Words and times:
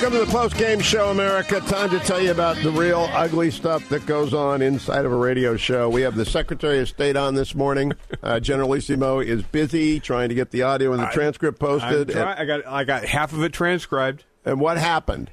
Welcome 0.00 0.20
to 0.20 0.26
the 0.26 0.30
post 0.30 0.56
game 0.56 0.78
show, 0.78 1.10
America. 1.10 1.58
Time 1.58 1.90
to 1.90 1.98
tell 1.98 2.20
you 2.20 2.30
about 2.30 2.54
the 2.62 2.70
real 2.70 3.10
ugly 3.14 3.50
stuff 3.50 3.88
that 3.88 4.06
goes 4.06 4.32
on 4.32 4.62
inside 4.62 5.04
of 5.04 5.10
a 5.10 5.16
radio 5.16 5.56
show. 5.56 5.88
We 5.88 6.02
have 6.02 6.14
the 6.14 6.24
Secretary 6.24 6.78
of 6.78 6.88
State 6.88 7.16
on 7.16 7.34
this 7.34 7.52
morning. 7.52 7.94
Uh, 8.22 8.38
Generalissimo 8.38 9.18
is 9.18 9.42
busy 9.42 9.98
trying 9.98 10.28
to 10.28 10.36
get 10.36 10.52
the 10.52 10.62
audio 10.62 10.92
and 10.92 11.02
the 11.02 11.06
transcript 11.06 11.58
posted. 11.58 12.10
Try, 12.10 12.36
I 12.38 12.44
got 12.44 12.64
I 12.64 12.84
got 12.84 13.06
half 13.06 13.32
of 13.32 13.42
it 13.42 13.52
transcribed. 13.52 14.22
And 14.44 14.60
what 14.60 14.78
happened? 14.78 15.32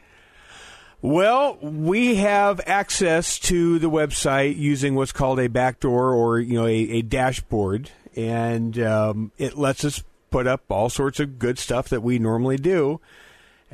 Well, 0.99 1.59
we 1.61 2.15
have 2.15 2.59
access 2.65 3.37
to 3.41 3.77
the 3.77 3.91
website 3.91 4.57
using 4.57 4.95
what's 4.95 5.11
called 5.11 5.39
a 5.39 5.47
backdoor 5.47 6.11
or 6.11 6.39
you 6.39 6.55
know 6.55 6.65
a, 6.65 6.73
a 6.73 7.01
dashboard, 7.03 7.91
and 8.15 8.79
um, 8.79 9.31
it 9.37 9.59
lets 9.59 9.85
us 9.85 10.03
put 10.31 10.47
up 10.47 10.63
all 10.69 10.89
sorts 10.89 11.19
of 11.19 11.37
good 11.37 11.59
stuff 11.59 11.87
that 11.89 12.01
we 12.01 12.17
normally 12.17 12.57
do. 12.57 12.99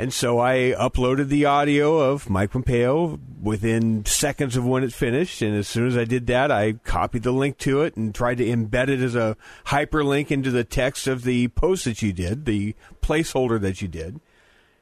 And 0.01 0.11
so 0.11 0.39
I 0.39 0.73
uploaded 0.79 1.27
the 1.27 1.45
audio 1.45 1.99
of 1.99 2.27
Mike 2.27 2.53
Pompeo 2.53 3.19
within 3.39 4.03
seconds 4.03 4.57
of 4.57 4.65
when 4.65 4.83
it 4.83 4.91
finished. 4.91 5.43
And 5.43 5.55
as 5.55 5.67
soon 5.67 5.85
as 5.85 5.95
I 5.95 6.05
did 6.05 6.25
that, 6.25 6.49
I 6.49 6.71
copied 6.71 7.21
the 7.21 7.31
link 7.31 7.59
to 7.59 7.83
it 7.83 7.95
and 7.95 8.13
tried 8.15 8.39
to 8.39 8.43
embed 8.43 8.87
it 8.87 8.99
as 8.99 9.13
a 9.13 9.37
hyperlink 9.67 10.31
into 10.31 10.49
the 10.49 10.63
text 10.63 11.05
of 11.05 11.23
the 11.23 11.49
post 11.49 11.85
that 11.85 12.01
you 12.01 12.13
did, 12.13 12.45
the 12.45 12.73
placeholder 13.03 13.61
that 13.61 13.83
you 13.83 13.87
did. 13.87 14.19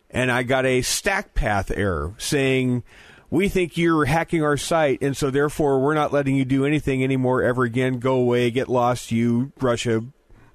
And 0.09 0.31
I 0.31 0.43
got 0.43 0.65
a 0.65 0.79
StackPath 0.79 1.77
error 1.77 2.15
saying, 2.17 2.83
we 3.29 3.49
think 3.49 3.75
you're 3.75 4.05
hacking 4.05 4.41
our 4.41 4.55
site, 4.55 5.01
and 5.01 5.17
so 5.17 5.29
therefore 5.29 5.81
we're 5.81 5.95
not 5.95 6.13
letting 6.13 6.37
you 6.37 6.45
do 6.45 6.65
anything 6.65 7.03
anymore 7.03 7.43
ever 7.43 7.65
again. 7.65 7.99
Go 7.99 8.15
away, 8.15 8.51
get 8.51 8.69
lost, 8.69 9.11
you 9.11 9.51
Russia 9.59 10.01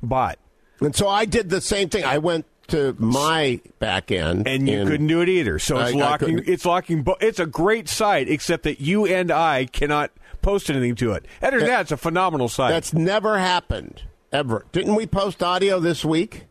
bot. 0.03 0.39
And 0.81 0.97
so 0.97 1.07
I 1.07 1.27
did 1.27 1.51
the 1.51 1.61
same 1.61 1.91
thing. 1.91 2.05
I 2.05 2.17
went 2.17 2.47
to 2.69 2.95
my 2.99 3.61
back 3.79 4.11
end, 4.11 4.47
and 4.49 4.69
you 4.69 4.85
couldn't 4.85 5.07
do 5.07 5.21
it 5.21 5.29
either. 5.29 5.59
So 5.59 5.79
it's 5.79 5.93
I- 5.95 5.97
I 5.99 6.01
locking. 6.01 6.37
couldn't. 6.37 6.49
It's 6.53 6.65
locking. 6.65 7.03
Bo- 7.03 7.17
it's 7.21 7.39
a 7.39 7.47
great 7.47 7.89
site, 7.89 8.29
except 8.29 8.63
that 8.65 8.81
you 8.81 9.07
and 9.07 9.31
I 9.31 9.67
cannot 9.67 10.11
post 10.43 10.69
anything 10.71 10.95
to 10.97 11.13
it. 11.13 11.25
Other 11.43 11.59
than 11.59 11.69
that, 11.69 11.81
it's 11.83 11.93
a 11.93 11.97
phenomenal 11.97 12.49
site. 12.49 12.71
That's 12.71 12.93
never 12.93 13.39
happened 13.39 14.03
ever. 14.33 14.65
Didn't 14.73 14.95
we 14.95 15.07
post 15.07 15.43
audio 15.43 15.79
this 15.81 16.05
week? 16.05 16.45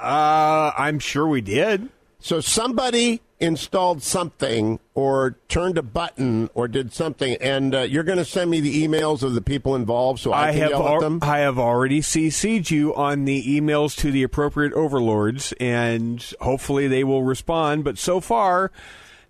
uh, 0.00 0.70
I'm 0.78 0.98
sure 1.00 1.26
we 1.26 1.40
did. 1.40 1.88
So 2.20 2.40
somebody 2.40 3.20
installed 3.40 4.02
something 4.02 4.80
or 4.94 5.38
turned 5.48 5.78
a 5.78 5.82
button 5.82 6.50
or 6.54 6.68
did 6.68 6.92
something, 6.92 7.36
and 7.40 7.74
uh, 7.74 7.80
you're 7.80 8.02
going 8.02 8.18
to 8.18 8.24
send 8.24 8.50
me 8.50 8.60
the 8.60 8.86
emails 8.86 9.22
of 9.22 9.34
the 9.34 9.40
people 9.40 9.74
involved 9.74 10.20
so 10.20 10.32
I, 10.32 10.48
I 10.48 10.52
can 10.52 10.70
yell 10.70 10.86
al- 10.86 10.94
at 10.96 11.00
them. 11.00 11.18
I 11.22 11.38
have 11.38 11.58
already 11.58 12.00
CC'd 12.00 12.70
you 12.70 12.94
on 12.94 13.24
the 13.24 13.42
emails 13.60 13.96
to 13.98 14.10
the 14.10 14.22
appropriate 14.22 14.72
overlords, 14.72 15.52
and 15.60 16.24
hopefully 16.40 16.88
they 16.88 17.04
will 17.04 17.22
respond. 17.22 17.84
But 17.84 17.98
so 17.98 18.20
far, 18.20 18.72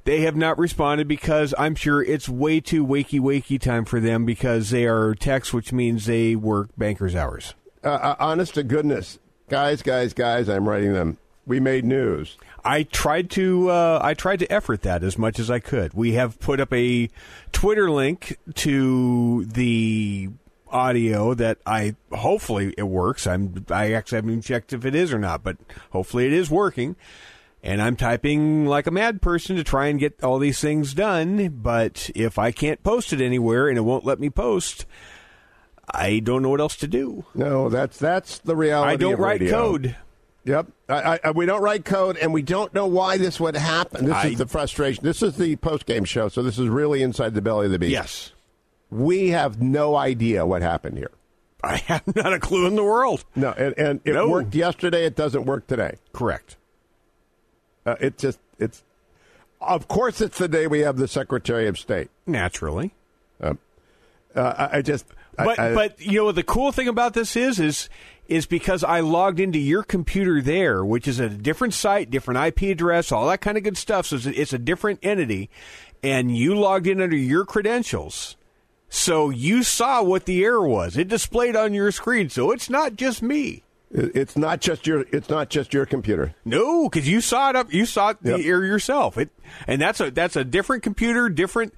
they 0.04 0.22
have 0.22 0.36
not 0.36 0.58
responded 0.58 1.06
because 1.06 1.52
I'm 1.58 1.74
sure 1.74 2.02
it's 2.02 2.28
way 2.28 2.60
too 2.60 2.86
wakey 2.86 3.20
wakey 3.20 3.60
time 3.60 3.84
for 3.84 4.00
them 4.00 4.24
because 4.24 4.70
they 4.70 4.86
are 4.86 5.14
techs, 5.14 5.52
which 5.52 5.72
means 5.72 6.06
they 6.06 6.34
work 6.34 6.70
bankers 6.78 7.14
hours. 7.14 7.54
Uh, 7.84 7.88
uh, 7.88 8.16
honest 8.18 8.54
to 8.54 8.62
goodness, 8.62 9.18
guys, 9.48 9.82
guys, 9.82 10.14
guys, 10.14 10.48
I'm 10.48 10.68
writing 10.68 10.94
them. 10.94 11.18
We 11.48 11.60
made 11.60 11.84
news. 11.84 12.36
I 12.64 12.82
tried 12.82 13.30
to 13.30 13.70
uh, 13.70 13.98
I 14.02 14.14
tried 14.14 14.40
to 14.40 14.52
effort 14.52 14.82
that 14.82 15.02
as 15.02 15.16
much 15.16 15.38
as 15.38 15.50
I 15.50 15.58
could. 15.58 15.94
We 15.94 16.12
have 16.12 16.38
put 16.38 16.60
up 16.60 16.72
a 16.72 17.08
Twitter 17.52 17.90
link 17.90 18.36
to 18.56 19.46
the 19.46 20.28
audio 20.70 21.32
that 21.32 21.58
I 21.64 21.96
hopefully 22.12 22.74
it 22.76 22.82
works. 22.82 23.26
I'm 23.26 23.64
I 23.70 23.92
actually 23.92 24.16
haven't 24.16 24.30
even 24.30 24.42
checked 24.42 24.74
if 24.74 24.84
it 24.84 24.94
is 24.94 25.12
or 25.12 25.18
not, 25.18 25.42
but 25.42 25.56
hopefully 25.90 26.26
it 26.26 26.34
is 26.34 26.50
working. 26.50 26.96
And 27.62 27.82
I'm 27.82 27.96
typing 27.96 28.66
like 28.66 28.86
a 28.86 28.92
mad 28.92 29.20
person 29.20 29.56
to 29.56 29.64
try 29.64 29.86
and 29.86 29.98
get 29.98 30.22
all 30.22 30.38
these 30.38 30.60
things 30.60 30.94
done. 30.94 31.48
But 31.48 32.10
if 32.14 32.38
I 32.38 32.52
can't 32.52 32.82
post 32.82 33.12
it 33.12 33.20
anywhere 33.20 33.68
and 33.68 33.76
it 33.78 33.82
won't 33.82 34.04
let 34.04 34.20
me 34.20 34.30
post, 34.30 34.86
I 35.90 36.20
don't 36.20 36.42
know 36.42 36.50
what 36.50 36.60
else 36.60 36.76
to 36.76 36.86
do. 36.86 37.24
No, 37.34 37.68
that's 37.68 37.98
that's 37.98 38.38
the 38.38 38.54
reality. 38.54 38.92
I 38.92 38.96
don't 38.96 39.18
write 39.18 39.40
radio. 39.40 39.50
code. 39.50 39.96
Yep, 40.48 40.66
I, 40.88 41.20
I, 41.24 41.30
we 41.32 41.44
don't 41.46 41.60
write 41.62 41.84
code, 41.84 42.16
and 42.16 42.32
we 42.32 42.40
don't 42.42 42.72
know 42.72 42.86
why 42.86 43.18
this 43.18 43.38
would 43.38 43.54
happen. 43.54 44.06
This 44.06 44.14
I- 44.14 44.28
is 44.28 44.38
the 44.38 44.46
frustration. 44.46 45.04
This 45.04 45.22
is 45.22 45.36
the 45.36 45.56
post 45.56 45.84
game 45.84 46.04
show, 46.04 46.28
so 46.28 46.42
this 46.42 46.58
is 46.58 46.68
really 46.68 47.02
inside 47.02 47.34
the 47.34 47.42
belly 47.42 47.66
of 47.66 47.72
the 47.72 47.78
beast. 47.78 47.92
Yes. 47.92 48.32
we 48.90 49.28
have 49.28 49.60
no 49.60 49.94
idea 49.94 50.46
what 50.46 50.62
happened 50.62 50.96
here. 50.96 51.10
I 51.62 51.76
have 51.88 52.16
not 52.16 52.32
a 52.32 52.38
clue 52.40 52.66
in 52.66 52.76
the 52.76 52.84
world. 52.84 53.24
No, 53.36 53.50
and, 53.50 53.74
and 53.76 54.00
it 54.04 54.14
No. 54.14 54.28
worked 54.28 54.54
yesterday. 54.54 55.04
It 55.04 55.16
doesn't 55.16 55.44
work 55.44 55.66
today. 55.66 55.96
Correct. 56.12 56.56
Uh, 57.84 57.96
it 58.00 58.16
just 58.16 58.38
it's. 58.58 58.82
Of 59.60 59.88
course, 59.88 60.20
it's 60.20 60.38
the 60.38 60.46
day 60.48 60.66
we 60.68 60.80
have 60.80 60.96
the 60.98 61.08
Secretary 61.08 61.66
of 61.66 61.78
State. 61.78 62.08
Naturally. 62.26 62.94
Uh, 63.40 63.54
I, 64.36 64.78
I 64.78 64.82
just. 64.82 65.04
I- 65.36 65.44
But 65.44 65.58
I- 65.58 65.74
but 65.74 66.00
you 66.00 66.20
know 66.24 66.32
the 66.32 66.42
cool 66.44 66.70
thing 66.72 66.86
about 66.88 67.12
this 67.14 67.34
is 67.36 67.58
is 67.58 67.88
is 68.28 68.44
because 68.46 68.84
I 68.84 69.00
logged 69.00 69.40
into 69.40 69.58
your 69.58 69.82
computer 69.82 70.40
there, 70.42 70.84
which 70.84 71.08
is 71.08 71.18
a 71.18 71.28
different 71.30 71.74
site, 71.74 72.10
different 72.10 72.38
IP 72.46 72.70
address, 72.70 73.10
all 73.10 73.26
that 73.28 73.40
kind 73.40 73.56
of 73.56 73.64
good 73.64 73.76
stuff. 73.78 74.06
So 74.06 74.16
it's 74.16 74.26
a, 74.26 74.40
it's 74.40 74.52
a 74.52 74.58
different 74.58 75.00
entity, 75.02 75.48
and 76.02 76.36
you 76.36 76.54
logged 76.54 76.86
in 76.86 77.00
under 77.00 77.16
your 77.16 77.44
credentials. 77.46 78.36
So 78.90 79.30
you 79.30 79.62
saw 79.62 80.02
what 80.02 80.24
the 80.26 80.44
error 80.44 80.66
was. 80.66 80.96
It 80.96 81.08
displayed 81.08 81.56
on 81.56 81.74
your 81.74 81.90
screen. 81.90 82.28
So 82.30 82.50
it's 82.52 82.70
not 82.70 82.96
just 82.96 83.22
me. 83.22 83.64
it's 83.90 84.36
not 84.36 84.60
just 84.60 84.86
your. 84.86 85.06
It's 85.12 85.30
not 85.30 85.48
just 85.50 85.72
your 85.72 85.86
computer. 85.86 86.34
No, 86.44 86.88
because 86.88 87.08
you 87.08 87.20
saw 87.22 87.48
it 87.50 87.56
up. 87.56 87.72
You 87.72 87.86
saw 87.86 88.12
the 88.20 88.36
Yep. 88.38 88.40
error 88.46 88.64
yourself. 88.66 89.16
It 89.16 89.30
and 89.66 89.80
that's 89.80 90.00
a 90.00 90.10
that's 90.10 90.36
a 90.36 90.44
different 90.44 90.82
computer, 90.82 91.28
different 91.30 91.72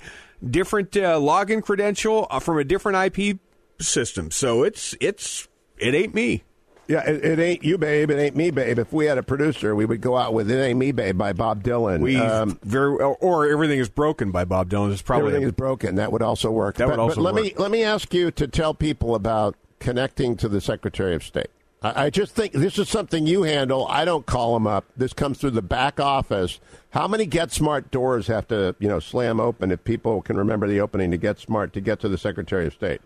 different 0.49 0.97
uh, 0.97 1.19
login 1.19 1.63
credential 1.63 2.27
uh, 2.31 2.41
from 2.41 2.59
a 2.59 2.65
different 2.65 3.17
IP 3.17 3.39
system. 3.81 4.31
So 4.33 4.65
it's 4.65 4.97
it's 5.01 5.47
it 5.81 5.95
ain't 5.95 6.15
me. 6.15 6.43
Yeah, 6.91 7.09
it, 7.09 7.25
it 7.25 7.39
ain't 7.39 7.63
you, 7.63 7.79
babe. 7.79 8.11
It 8.11 8.19
ain't 8.19 8.35
me, 8.35 8.51
babe. 8.51 8.77
If 8.77 8.93
we 8.93 9.07
had 9.07 9.17
a 9.17 9.23
producer, 9.23 9.77
we 9.77 9.85
would 9.85 10.01
go 10.01 10.17
out 10.17 10.35
with 10.35 10.51
"It 10.51 10.61
Ain't 10.61 10.77
Me, 10.77 10.91
Babe" 10.91 11.17
by 11.17 11.33
Bob 11.33 11.63
Dylan. 11.63 12.01
We 12.01 12.17
Um, 12.17 12.59
very 12.65 12.97
or, 12.97 13.17
or 13.21 13.49
everything 13.49 13.79
is 13.79 13.89
broken 13.89 14.33
by 14.33 14.45
Bob 14.45 14.69
Dylan. 14.69 14.91
It's 14.93 15.01
probably 15.01 15.29
everything 15.29 15.47
is 15.47 15.53
broken. 15.53 15.95
That 15.95 16.11
would 16.11 16.21
also 16.23 16.51
work. 16.51 16.77
That 16.77 16.89
would 16.89 16.99
also 16.99 17.23
but 17.23 17.33
let 17.33 17.35
me 17.37 17.55
let 17.57 17.71
me 17.71 17.85
ask 17.85 18.13
you 18.13 18.33
to 18.33 18.49
tell 18.49 18.75
people 18.75 19.15
about 19.15 19.55
connecting 19.79 20.37
to 20.39 20.49
the 20.49 20.61
Secretary 20.61 21.15
of 21.15 21.23
State. 21.23 21.47
I, 21.81 22.07
I 22.07 22.11
just 22.11 22.35
think 22.35 22.55
this 22.55 22.77
is 22.77 22.89
something 22.89 23.25
you 23.25 23.45
handle. 23.45 23.87
I 23.87 24.05
don't 24.05 24.27
call 24.27 24.55
them 24.55 24.67
up. 24.67 24.85
This 24.97 25.13
comes 25.13 25.39
through 25.39 25.53
the 25.53 25.63
back 25.63 26.01
office. 26.01 26.59
How 26.91 27.07
many 27.07 27.25
Get 27.25 27.53
Smart 27.53 27.93
doors 27.93 28.27
have 28.27 28.49
to 28.49 28.75
you 28.81 28.89
know 28.89 28.99
slam 28.99 29.39
open 29.39 29.71
if 29.71 29.85
people 29.85 30.23
can 30.23 30.37
remember 30.37 30.67
the 30.67 30.81
opening 30.81 31.13
to 31.13 31.17
Get 31.17 31.39
Smart 31.39 31.73
to 31.75 31.81
get 31.81 32.01
to 32.01 32.09
the 32.09 32.19
Secretary 32.19 32.67
of 32.67 32.75
State? 32.75 33.01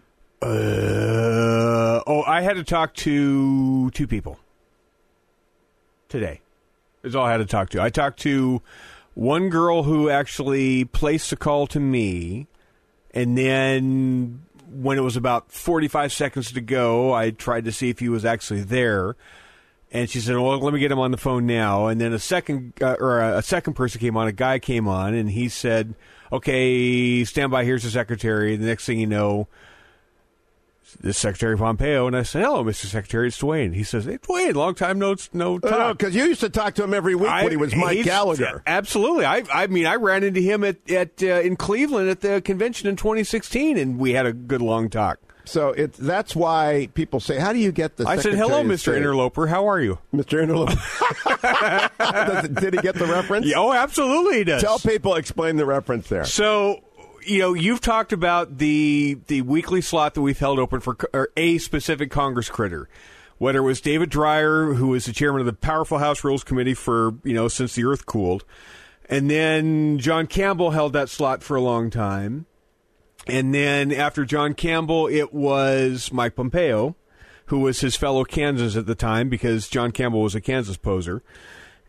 Uh, 0.45 2.03
oh, 2.07 2.23
I 2.27 2.43
had 2.43 2.57
to 2.57 2.65
talk 2.65 2.93
to 2.97 3.91
two 3.93 4.07
people 4.07 4.39
today. 6.11 6.43
Is 7.03 7.17
all 7.17 7.25
I 7.25 7.33
had 7.33 7.39
to 7.39 7.47
talk 7.47 7.71
to. 7.71 7.81
I 7.81 7.89
talked 7.89 8.21
to 8.21 8.61
one 9.15 9.49
girl 9.49 9.85
who 9.85 10.11
actually 10.11 10.85
placed 10.85 11.33
a 11.33 11.37
call 11.37 11.67
to 11.69 11.81
me, 11.81 12.47
and 13.13 13.39
then 13.39 14.45
when 14.71 14.99
it 14.99 15.01
was 15.01 15.17
about 15.17 15.51
45 15.51 16.13
seconds 16.13 16.53
to 16.53 16.61
go, 16.61 17.15
I 17.15 17.31
tried 17.31 17.65
to 17.65 17.73
see 17.73 17.89
if 17.89 18.01
he 18.01 18.11
was 18.11 18.27
actually 18.27 18.63
there. 18.63 19.17
And 19.93 20.11
she 20.11 20.21
said, 20.21 20.37
"Well, 20.37 20.59
let 20.59 20.75
me 20.75 20.81
get 20.81 20.93
him 20.93 20.99
on 20.99 21.11
the 21.11 21.17
phone 21.17 21.47
now." 21.47 21.87
And 21.87 21.99
then 21.99 22.13
a 22.13 22.19
second 22.19 22.75
uh, 22.83 22.97
or 23.01 23.21
a, 23.21 23.39
a 23.39 23.43
second 23.43 23.75
person 23.75 23.99
came 23.99 24.15
on. 24.19 24.29
A 24.29 24.33
guy 24.33 24.59
came 24.59 24.89
on, 24.89 25.15
and 25.15 25.31
he 25.31 25.49
said, 25.49 25.95
"Okay, 26.31 27.25
stand 27.25 27.51
by. 27.51 27.65
Here's 27.65 27.85
the 27.85 27.91
secretary." 27.91 28.57
The 28.57 28.67
next 28.67 28.85
thing 28.85 28.99
you 28.99 29.07
know, 29.07 29.49
this 31.01 31.19
Secretary 31.19 31.57
Pompeo, 31.57 32.07
and 32.07 32.17
I 32.17 32.23
said, 32.23 32.43
"Hello, 32.43 32.65
Mr. 32.65 32.87
Secretary, 32.87 33.29
it's 33.29 33.39
Duane." 33.39 33.73
He 33.73 33.83
says, 33.83 34.05
"Hey, 34.05 34.19
Duane, 34.21 34.55
long 34.55 34.75
time 34.75 34.99
no 34.99 35.17
no 35.33 35.59
talk." 35.59 35.99
because 35.99 36.15
you 36.15 36.25
used 36.25 36.41
to 36.41 36.49
talk 36.51 36.75
to 36.75 36.85
him 36.85 36.95
every 36.95 37.15
week 37.15 37.31
when 37.31 37.51
he 37.51 37.57
was 37.57 37.75
Mike 37.75 38.05
Gallagher. 38.05 38.63
Absolutely. 38.67 39.25
I 39.25 39.43
I 39.53 39.67
mean, 39.67 39.87
I 39.87 39.97
ran 39.97 40.23
into 40.25 40.41
him 40.41 40.65
at 40.65 40.91
at 40.91 41.23
uh, 41.23 41.41
in 41.41 41.57
Cleveland 41.57 42.09
at 42.09 42.21
the 42.21 42.41
convention 42.41 42.89
in 42.89 42.97
2016, 42.97 43.77
and 43.79 43.99
we 43.99 44.13
had 44.13 44.27
a 44.27 44.33
good 44.33 44.63
long 44.63 44.89
talk. 44.91 45.19
So 45.47 45.71
it's 45.71 45.99
that's 45.99 46.35
why 46.35 46.89
people 46.95 47.21
say, 47.21 47.39
"How 47.39 47.53
do 47.53 47.59
you 47.59 47.71
get 47.73 47.97
the?" 47.97 48.07
I 48.07 48.17
said, 48.17 48.35
"Hello, 48.35 48.63
Mr. 48.65 48.79
State?" 48.79 48.97
Interloper. 48.97 49.47
How 49.47 49.69
are 49.69 49.81
you?" 49.81 49.99
Mr. 50.15 50.43
Interloper. 50.43 50.75
Did 52.61 52.75
he 52.75 52.81
get 52.81 52.95
the 52.95 53.07
reference? 53.07 53.47
Yeah, 53.47 53.59
oh, 53.59 53.73
absolutely, 53.73 54.39
he 54.39 54.45
does. 54.45 54.63
Tell 54.63 54.79
people, 54.79 55.15
explain 55.17 55.57
the 55.57 55.67
reference 55.67 56.09
there. 56.09 56.25
So, 56.25 56.84
you 57.27 57.39
know, 57.39 57.55
you've 57.55 57.81
talked 57.81 58.13
about 58.13 58.59
the 58.59 59.19
the 59.27 59.43
weekly 59.43 59.81
slot 59.81 60.15
that 60.15 60.23
we've 60.23 60.39
held 60.39 60.59
open 60.59 60.81
for 60.81 60.97
or 61.13 61.31
a 61.37 61.59
specific 61.59 62.11
Congress 62.11 62.49
critter. 62.49 62.89
Whether 63.39 63.59
it 63.59 63.63
was 63.63 63.81
David 63.81 64.11
Dreier, 64.11 64.77
who 64.77 64.89
was 64.89 65.07
the 65.07 65.13
chairman 65.13 65.41
of 65.41 65.47
the 65.47 65.53
powerful 65.53 65.99
House 65.99 66.23
Rules 66.23 66.45
Committee 66.45 66.75
for 66.75 67.15
you 67.25 67.35
know 67.35 67.49
since 67.49 67.75
the 67.75 67.85
Earth 67.85 68.07
cooled, 68.07 68.45
and 69.09 69.31
then 69.31 69.99
John 69.99 70.27
Campbell 70.27 70.71
held 70.71 70.93
that 70.93 71.09
slot 71.09 71.43
for 71.43 71.57
a 71.57 71.61
long 71.61 71.91
time, 71.91 72.47
and 73.27 73.55
then 73.55 73.93
after 73.93 74.25
John 74.25 74.55
Campbell, 74.55 75.07
it 75.09 75.33
was 75.33 76.13
Mike 76.13 76.37
Pompeo, 76.37 76.97
who 77.47 77.61
was 77.61 77.81
his 77.81 77.97
fellow 77.97 78.25
Kansas 78.25 78.77
at 78.77 78.87
the 78.87 78.95
time 78.95 79.29
because 79.29 79.69
John 79.69 79.91
Campbell 79.91 80.23
was 80.23 80.35
a 80.35 80.41
Kansas 80.41 80.77
poser. 80.77 81.23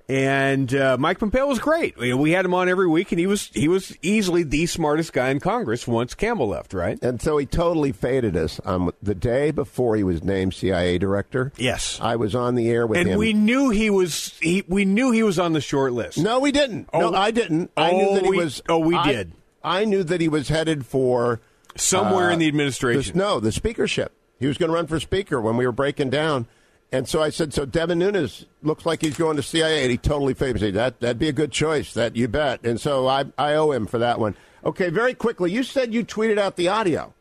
And 0.07 0.73
uh, 0.75 0.97
Mike 0.99 1.17
Pompeo 1.17 1.47
was 1.47 1.57
great. 1.57 1.97
We 1.97 2.31
had 2.31 2.45
him 2.45 2.53
on 2.53 2.69
every 2.69 2.87
week, 2.87 3.11
and 3.11 3.17
he 3.17 3.25
was 3.25 3.47
he 3.55 3.67
was 3.67 3.97
easily 4.03 4.43
the 4.43 4.67
smartest 4.67 5.13
guy 5.13 5.29
in 5.29 5.39
Congress 5.39 5.87
once 5.87 6.13
Campbell 6.13 6.49
left. 6.49 6.73
Right? 6.75 7.01
And 7.01 7.19
so 7.19 7.37
he 7.37 7.47
totally 7.47 7.91
faded 7.91 8.37
us 8.37 8.59
on 8.59 8.91
the 9.01 9.15
day 9.15 9.49
before 9.49 9.95
he 9.95 10.03
was 10.03 10.23
named 10.23 10.53
CIA 10.53 10.99
director. 10.99 11.51
Yes. 11.57 11.99
I 12.01 12.17
was 12.17 12.35
on 12.35 12.53
the 12.53 12.69
air 12.69 12.85
with 12.85 12.99
and 12.99 13.09
him. 13.09 13.17
we 13.17 13.33
knew 13.33 13.71
he 13.71 13.89
was 13.89 14.37
he 14.41 14.63
we 14.67 14.85
knew 14.85 15.09
he 15.11 15.23
was 15.23 15.39
on 15.39 15.53
the 15.53 15.61
short 15.61 15.93
list. 15.93 16.19
no, 16.19 16.39
we 16.39 16.51
didn't. 16.51 16.87
Oh. 16.93 17.09
no, 17.09 17.13
I 17.17 17.31
didn't. 17.31 17.71
I 17.75 17.91
knew 17.91 18.07
Oh, 18.09 18.13
that 18.15 18.23
he 18.25 18.29
we- 18.29 18.37
was. 18.37 18.61
oh, 18.69 18.77
we 18.77 18.95
I- 18.95 19.11
did. 19.11 19.31
I 19.63 19.85
knew 19.85 20.03
that 20.03 20.21
he 20.21 20.27
was 20.27 20.49
headed 20.49 20.85
for 20.85 21.41
Somewhere 21.75 22.29
uh, 22.29 22.33
in 22.33 22.39
the 22.39 22.47
administration. 22.47 23.17
no, 23.17 23.39
the 23.39 23.51
speakership. 23.51 24.11
He 24.39 24.45
was 24.45 24.59
going 24.59 24.69
to 24.69 24.75
run 24.75 24.85
for 24.85 24.99
speaker 24.99 25.41
when 25.41 25.57
we 25.57 25.65
were 25.65 25.71
breaking 25.71 26.11
down. 26.11 26.45
And 26.95 27.09
so 27.09 27.21
I 27.21 27.29
said, 27.29 27.53
so 27.53 27.65
Devin 27.65 27.99
Nunes 27.99 28.45
looks 28.63 28.85
like 28.85 29.01
he's 29.01 29.17
going 29.17 29.35
to 29.35 29.43
CIA, 29.43 29.81
and 29.81 29.91
he 29.91 29.97
totally 29.97 30.33
favored 30.33 30.61
me. 30.61 30.71
That 30.71 31.01
that'd 31.01 31.19
be 31.19 31.27
a 31.27 31.33
good 31.33 31.51
choice. 31.51 31.93
That 31.93 32.15
you 32.15 32.29
bet. 32.29 32.63
And 32.63 32.79
so 32.79 33.05
I 33.07 33.25
I 33.37 33.55
owe 33.55 33.71
him 33.71 33.85
for 33.85 33.97
that 33.99 34.17
one. 34.17 34.35
Okay, 34.63 34.89
very 34.89 35.13
quickly. 35.13 35.51
You 35.51 35.63
said 35.63 35.93
you 35.93 36.05
tweeted 36.05 36.37
out 36.37 36.55
the 36.55 36.69
audio. 36.69 37.13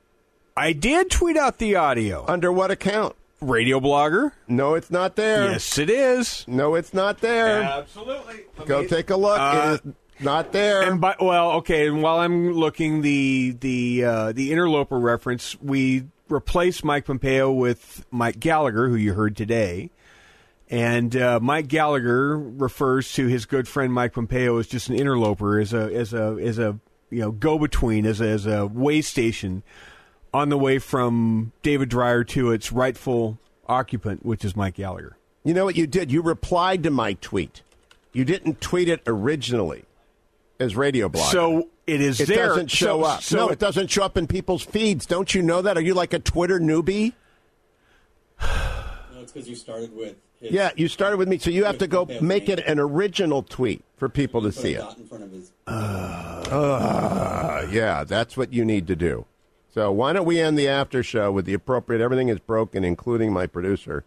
I 0.56 0.72
did 0.72 1.10
tweet 1.10 1.36
out 1.36 1.58
the 1.58 1.74
audio. 1.74 2.24
Under 2.28 2.52
what 2.52 2.70
account? 2.70 3.16
Radio 3.40 3.80
blogger. 3.80 4.30
No, 4.46 4.74
it's 4.74 4.92
not 4.92 5.16
there. 5.16 5.50
Yes, 5.50 5.76
it 5.76 5.90
is. 5.90 6.44
No, 6.46 6.76
it's 6.76 6.94
not 6.94 7.18
there. 7.18 7.62
Absolutely. 7.62 8.42
Let 8.56 8.68
Go 8.68 8.82
me- 8.82 8.88
take 8.88 9.10
a 9.10 9.16
look. 9.16 9.38
Uh, 9.40 9.78
it 9.82 9.88
is 9.88 9.92
not 10.24 10.52
there. 10.52 10.82
And 10.82 11.00
by, 11.00 11.16
well, 11.20 11.50
okay. 11.54 11.88
And 11.88 12.00
while 12.00 12.18
I'm 12.20 12.52
looking, 12.52 13.02
the 13.02 13.56
the 13.58 14.04
uh, 14.04 14.32
the 14.32 14.52
interloper 14.52 14.98
reference, 15.00 15.60
we 15.60 16.04
replaced 16.28 16.84
Mike 16.84 17.06
Pompeo 17.06 17.52
with 17.52 18.06
Mike 18.10 18.40
Gallagher, 18.40 18.88
who 18.88 18.96
you 18.96 19.14
heard 19.14 19.36
today. 19.36 19.90
And 20.70 21.14
uh, 21.16 21.40
Mike 21.40 21.68
Gallagher 21.68 22.38
refers 22.38 23.12
to 23.14 23.26
his 23.26 23.44
good 23.44 23.68
friend 23.68 23.92
Mike 23.92 24.14
Pompeo 24.14 24.58
as 24.58 24.66
just 24.66 24.88
an 24.88 24.96
interloper, 24.96 25.60
as 25.60 25.74
a 25.74 25.94
as 25.94 26.14
a 26.14 26.38
as 26.40 26.58
a 26.58 26.78
you 27.10 27.20
know 27.20 27.30
go 27.30 27.58
between, 27.58 28.06
as 28.06 28.20
a, 28.20 28.28
as 28.28 28.46
a 28.46 28.66
way 28.66 29.02
station 29.02 29.62
on 30.32 30.48
the 30.48 30.58
way 30.58 30.78
from 30.78 31.52
David 31.62 31.90
Dreier 31.90 32.26
to 32.28 32.50
its 32.50 32.72
rightful 32.72 33.38
occupant, 33.68 34.24
which 34.24 34.44
is 34.44 34.56
Mike 34.56 34.74
Gallagher. 34.74 35.16
you 35.44 35.54
know 35.54 35.64
what 35.64 35.76
you 35.76 35.86
did? 35.86 36.10
You 36.10 36.22
replied 36.22 36.82
to 36.82 36.90
my 36.90 37.12
tweet. 37.14 37.62
You 38.12 38.24
didn't 38.24 38.60
tweet 38.60 38.88
it 38.88 39.02
originally 39.06 39.84
as 40.60 40.76
radio 40.76 41.08
blog. 41.08 41.30
So 41.32 41.68
it 41.86 42.00
is 42.00 42.20
it 42.20 42.28
there. 42.28 42.48
doesn't 42.48 42.70
show 42.70 43.00
So- 43.00 43.04
up. 43.04 43.22
So 43.22 43.36
no, 43.36 43.48
it 43.48 43.58
doesn't 43.58 43.90
show 43.90 44.04
up 44.04 44.16
in 44.16 44.26
people's 44.26 44.62
feeds. 44.62 45.06
Don't 45.06 45.34
you 45.34 45.42
know 45.42 45.62
that? 45.62 45.76
Are 45.76 45.80
you 45.82 45.94
like 45.94 46.12
a 46.12 46.18
Twitter 46.18 46.60
newbie? 46.60 47.12
No, 49.14 49.20
it's 49.20 49.32
because 49.32 49.48
you 49.48 49.54
started 49.54 49.94
with. 49.96 50.16
His, 50.40 50.50
Yeah, 50.52 50.70
you 50.76 50.88
started 50.88 51.16
with 51.18 51.28
me, 51.28 51.38
so 51.38 51.48
you 51.50 51.64
have 51.64 51.78
to 51.78 51.86
go 51.86 52.06
make 52.20 52.48
it 52.48 52.58
an 52.60 52.78
original 52.80 53.42
tweet 53.42 53.82
for 53.96 54.08
people 54.08 54.42
to 54.42 54.50
see 54.52 54.74
it. 54.74 54.84
in 54.98 55.06
front 55.06 55.22
of 55.24 55.30
his. 55.30 55.52
Uh, 55.66 57.66
yeah, 57.70 58.04
that's 58.04 58.36
what 58.36 58.52
you 58.52 58.64
need 58.64 58.86
to 58.88 58.96
do. 58.96 59.24
So 59.72 59.90
why 59.92 60.12
don't 60.12 60.26
we 60.26 60.40
end 60.40 60.58
the 60.58 60.68
after 60.68 61.02
show 61.02 61.30
with 61.32 61.46
the 61.46 61.54
appropriate? 61.54 62.02
Everything 62.02 62.28
is 62.28 62.38
broken, 62.40 62.84
including 62.84 63.32
my 63.32 63.46
producer, 63.46 64.04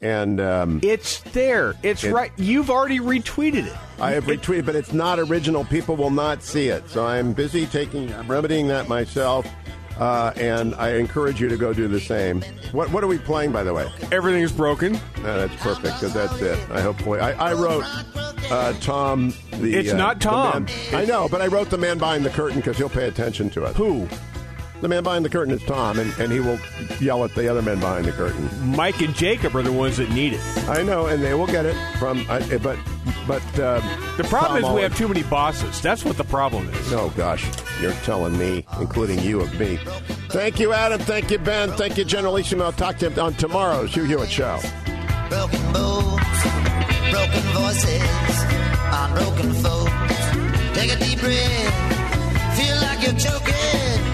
and 0.00 0.40
um, 0.40 0.80
It's 0.82 1.20
there. 1.32 1.74
It's 1.82 2.04
It- 2.04 2.12
right. 2.12 2.32
You've 2.36 2.70
already 2.70 2.98
retweeted 3.00 3.66
it. 3.66 3.76
I 4.00 4.12
have 4.12 4.24
retweeted, 4.24 4.64
but 4.66 4.74
it's 4.74 4.92
not 4.92 5.18
original. 5.18 5.64
People 5.64 5.96
will 5.96 6.10
not 6.10 6.42
see 6.42 6.68
it. 6.68 6.88
So 6.88 7.06
I'm 7.06 7.32
busy 7.32 7.66
taking, 7.66 8.12
I'm 8.14 8.26
remedying 8.30 8.68
that 8.68 8.88
myself, 8.88 9.46
uh, 9.98 10.32
and 10.36 10.74
I 10.76 10.94
encourage 10.94 11.38
you 11.40 11.48
to 11.50 11.56
go 11.58 11.74
do 11.74 11.86
the 11.86 12.00
same. 12.00 12.40
What 12.72 12.90
What 12.90 13.04
are 13.04 13.08
we 13.08 13.18
playing, 13.18 13.52
by 13.52 13.62
the 13.62 13.74
way? 13.74 13.90
Everything 14.10 14.42
is 14.42 14.52
broken. 14.52 14.96
Uh, 14.96 15.46
that's 15.46 15.56
perfect 15.56 16.00
because 16.00 16.14
that's 16.14 16.40
it. 16.40 16.58
I 16.70 16.80
hopefully 16.80 17.20
I, 17.20 17.50
I 17.50 17.52
wrote 17.52 17.84
uh, 18.50 18.72
Tom. 18.80 19.34
The 19.58 19.74
It's 19.74 19.92
uh, 19.92 19.96
not 19.98 20.18
the 20.20 20.24
Tom. 20.30 20.64
man- 20.64 20.74
I 20.94 21.04
know, 21.04 21.28
but 21.28 21.42
I 21.42 21.48
wrote 21.48 21.68
the 21.68 21.76
man 21.76 21.98
behind 21.98 22.24
the 22.24 22.30
curtain 22.30 22.56
because 22.56 22.78
he'll 22.78 22.88
pay 22.88 23.08
attention 23.08 23.50
to 23.50 23.64
it. 23.66 23.76
Who? 23.76 24.08
The 24.80 24.88
man 24.88 25.02
behind 25.02 25.24
the 25.24 25.28
curtain 25.28 25.52
is 25.52 25.62
Tom, 25.64 25.98
and, 25.98 26.10
and 26.18 26.32
he 26.32 26.40
will 26.40 26.58
yell 27.00 27.22
at 27.24 27.34
the 27.34 27.48
other 27.48 27.60
men 27.60 27.80
behind 27.80 28.06
the 28.06 28.12
curtain. 28.12 28.48
Mike 28.74 29.00
and 29.02 29.14
Jacob 29.14 29.54
are 29.54 29.62
the 29.62 29.72
ones 29.72 29.98
that 29.98 30.08
need 30.10 30.32
it. 30.32 30.40
I 30.68 30.82
know, 30.82 31.06
and 31.06 31.22
they 31.22 31.34
will 31.34 31.46
get 31.46 31.66
it 31.66 31.76
from. 31.98 32.24
I 32.30 32.40
but 32.58 32.78
but 33.26 33.42
uh, 33.60 33.80
The 34.16 34.24
problem 34.24 34.62
Tom 34.62 34.70
is 34.70 34.76
we 34.76 34.82
have 34.82 34.96
too 34.96 35.06
many 35.06 35.22
bosses. 35.24 35.82
That's 35.82 36.02
what 36.04 36.16
the 36.16 36.24
problem 36.24 36.68
is. 36.70 36.92
Oh 36.94 37.12
gosh, 37.14 37.46
you're 37.80 37.92
telling 38.04 38.38
me, 38.38 38.64
including 38.80 39.18
you 39.20 39.40
of 39.42 39.58
me. 39.60 39.78
Thank 40.30 40.58
you, 40.58 40.72
Adam. 40.72 40.98
Thank 41.00 41.30
you, 41.30 41.38
Ben. 41.38 41.70
Thank 41.72 41.98
you, 41.98 42.04
Generalissimo. 42.04 42.64
I'll 42.64 42.72
talk 42.72 42.96
to 42.98 43.10
you 43.10 43.20
on 43.20 43.34
tomorrow's 43.34 43.92
Hugh 43.92 44.04
Hewitt 44.04 44.30
Show. 44.30 44.58
Broken 45.28 45.72
bones, 45.72 46.42
broken 47.10 47.42
voices, 47.52 48.44
on 48.92 49.12
broken 49.14 49.52
folks. 49.54 50.72
Take 50.72 50.92
a 50.92 50.98
deep 51.04 51.20
breath, 51.20 52.58
feel 52.58 52.76
like 52.76 53.02
you're 53.02 53.18
choking. 53.18 54.09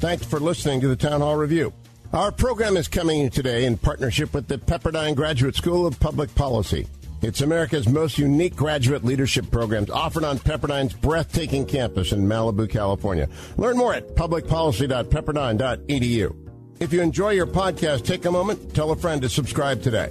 Thanks 0.00 0.24
for 0.24 0.40
listening 0.40 0.80
to 0.80 0.88
the 0.88 0.96
Town 0.96 1.20
Hall 1.20 1.36
Review. 1.36 1.72
Our 2.12 2.32
program 2.32 2.76
is 2.76 2.88
coming 2.88 3.30
today 3.30 3.66
in 3.66 3.76
partnership 3.76 4.34
with 4.34 4.48
the 4.48 4.58
Pepperdine 4.58 5.14
Graduate 5.14 5.54
School 5.54 5.86
of 5.86 6.00
Public 6.00 6.34
Policy. 6.34 6.88
It's 7.22 7.40
America's 7.42 7.86
most 7.86 8.16
unique 8.18 8.56
graduate 8.56 9.04
leadership 9.04 9.50
programs 9.50 9.90
offered 9.90 10.24
on 10.24 10.38
Pepperdine's 10.38 10.94
breathtaking 10.94 11.66
campus 11.66 12.12
in 12.12 12.26
Malibu, 12.26 12.66
California. 12.68 13.28
Learn 13.58 13.76
more 13.76 13.92
at 13.92 14.16
publicpolicy.pepperdine.edu. 14.16 16.36
If 16.80 16.94
you 16.94 17.02
enjoy 17.02 17.32
your 17.32 17.46
podcast, 17.46 18.06
take 18.06 18.24
a 18.24 18.32
moment, 18.32 18.74
tell 18.74 18.90
a 18.90 18.96
friend 18.96 19.20
to 19.20 19.28
subscribe 19.28 19.82
today. 19.82 20.10